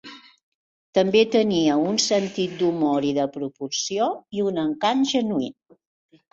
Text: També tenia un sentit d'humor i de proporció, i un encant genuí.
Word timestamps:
També 0.97 1.21
tenia 1.35 1.75
un 1.91 1.99
sentit 2.07 2.57
d'humor 2.63 3.07
i 3.11 3.13
de 3.21 3.29
proporció, 3.37 4.11
i 4.41 4.45
un 4.49 4.61
encant 4.67 5.09
genuí. 5.15 5.55